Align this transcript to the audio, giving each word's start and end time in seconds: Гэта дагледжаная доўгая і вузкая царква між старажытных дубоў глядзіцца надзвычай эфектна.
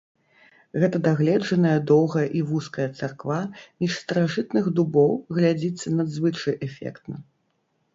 Гэта 0.83 1.01
дагледжаная 1.07 1.73
доўгая 1.91 2.25
і 2.41 2.41
вузкая 2.53 2.87
царква 2.99 3.39
між 3.85 4.01
старажытных 4.03 4.75
дубоў 4.81 5.11
глядзіцца 5.41 5.87
надзвычай 6.01 6.63
эфектна. 6.71 7.15